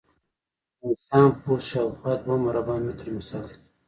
[0.77, 3.57] د انسان پوست شاوخوا دوه مربع متره مساحت لري.